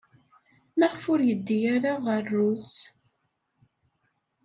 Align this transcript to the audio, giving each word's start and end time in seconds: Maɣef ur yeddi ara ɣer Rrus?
Maɣef 0.77 1.03
ur 1.13 1.19
yeddi 1.23 1.57
ara 1.75 1.93
ɣer 2.05 2.21
Rrus? 2.29 2.71